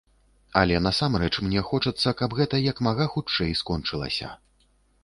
Але 0.61 0.79
насамрэч 0.85 1.29
мне 1.47 1.61
хочацца, 1.69 2.15
каб 2.23 2.35
гэта 2.41 2.63
як 2.71 2.85
мага 2.89 3.05
хутчэй 3.13 3.57
скончылася. 3.63 4.37